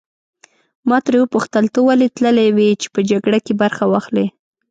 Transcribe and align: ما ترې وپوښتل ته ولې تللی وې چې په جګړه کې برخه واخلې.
ما 0.89 0.97
ترې 1.05 1.17
وپوښتل 1.21 1.65
ته 1.73 1.79
ولې 1.87 2.07
تللی 2.15 2.49
وې 2.55 2.69
چې 2.81 2.87
په 2.93 2.99
جګړه 3.09 3.39
کې 3.45 3.53
برخه 3.61 3.83
واخلې. 3.87 4.25